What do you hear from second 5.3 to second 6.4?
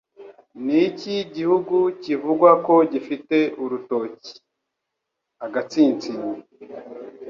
agatsinsino?